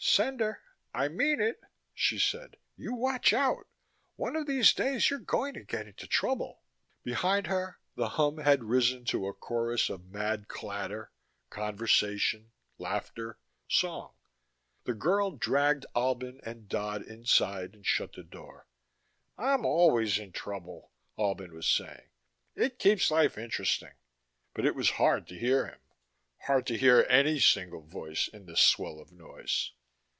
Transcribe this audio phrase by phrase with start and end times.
[0.03, 0.61] "Cendar,
[0.95, 1.61] I mean it,"
[1.93, 2.57] she said.
[2.75, 3.67] "You watch out.
[4.15, 6.63] One of these days you're going to get into trouble."
[7.03, 11.11] Behind her the hum had risen to a chorus of mad clatter,
[11.51, 13.37] conversation, laughter,
[13.69, 14.15] song
[14.83, 18.67] the girl dragged Albin and Dodd inside and shut the door.
[19.37, 22.09] "I'm always in trouble," Albin was saying.
[22.55, 23.93] "It keeps life interesting."
[24.55, 25.79] But it was hard to hear him,
[26.39, 29.71] hard to hear any single voice in the swell of noise.